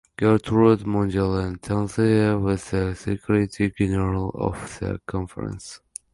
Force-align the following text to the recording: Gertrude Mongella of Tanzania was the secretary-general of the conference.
Gertrude 0.17 0.79
Mongella 0.85 1.53
of 1.53 1.61
Tanzania 1.61 2.41
was 2.41 2.71
the 2.71 2.95
secretary-general 2.95 4.31
of 4.33 4.57
the 4.79 4.99
conference. 5.05 5.79